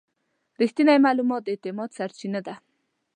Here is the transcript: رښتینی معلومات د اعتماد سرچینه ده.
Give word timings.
رښتینی 0.61 0.97
معلومات 1.05 1.41
د 1.43 1.47
اعتماد 1.53 1.89
سرچینه 1.97 2.39
ده. 2.47 2.55